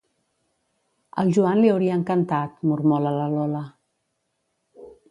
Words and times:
Al 1.23 1.29
Joan 1.39 1.61
li 1.65 1.71
hauria 1.75 1.99
encantat, 2.01 2.57
mormola 2.73 3.13
la 3.21 3.31
Lola. 3.39 3.65